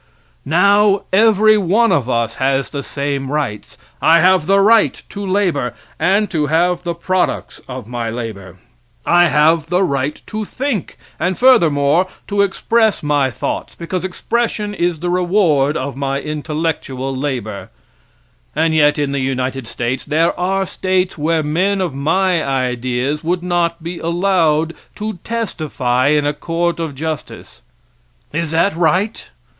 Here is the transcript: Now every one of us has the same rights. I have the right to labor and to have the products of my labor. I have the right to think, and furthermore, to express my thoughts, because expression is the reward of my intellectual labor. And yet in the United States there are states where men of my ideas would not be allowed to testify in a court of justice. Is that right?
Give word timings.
Now 0.47 1.03
every 1.13 1.59
one 1.59 1.91
of 1.91 2.09
us 2.09 2.37
has 2.37 2.71
the 2.71 2.81
same 2.81 3.31
rights. 3.31 3.77
I 4.01 4.19
have 4.19 4.47
the 4.47 4.59
right 4.59 4.99
to 5.09 5.23
labor 5.23 5.75
and 5.99 6.27
to 6.31 6.47
have 6.47 6.81
the 6.81 6.95
products 6.95 7.61
of 7.67 7.85
my 7.85 8.09
labor. 8.09 8.57
I 9.05 9.27
have 9.27 9.69
the 9.69 9.83
right 9.83 10.19
to 10.25 10.43
think, 10.43 10.97
and 11.19 11.37
furthermore, 11.37 12.07
to 12.29 12.41
express 12.41 13.03
my 13.03 13.29
thoughts, 13.29 13.75
because 13.75 14.03
expression 14.03 14.73
is 14.73 15.01
the 15.01 15.11
reward 15.11 15.77
of 15.77 15.95
my 15.95 16.19
intellectual 16.19 17.15
labor. 17.15 17.69
And 18.55 18.73
yet 18.73 18.97
in 18.97 19.11
the 19.11 19.19
United 19.21 19.67
States 19.67 20.03
there 20.03 20.33
are 20.39 20.65
states 20.65 21.15
where 21.15 21.43
men 21.43 21.79
of 21.79 21.93
my 21.93 22.43
ideas 22.43 23.23
would 23.23 23.43
not 23.43 23.83
be 23.83 23.99
allowed 23.99 24.73
to 24.95 25.19
testify 25.23 26.07
in 26.07 26.25
a 26.25 26.33
court 26.33 26.79
of 26.79 26.95
justice. 26.95 27.61
Is 28.33 28.49
that 28.49 28.75
right? 28.75 29.29